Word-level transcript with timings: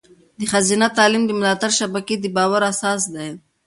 د 0.39 0.41
ښځینه 0.51 0.87
تعلیم 0.97 1.23
د 1.27 1.31
ملاتړ 1.39 1.71
شبکې 1.79 2.15
د 2.19 2.25
باور 2.35 2.61
اساس 2.71 3.01
دی. 3.15 3.29